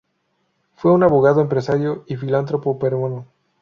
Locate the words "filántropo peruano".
2.15-3.27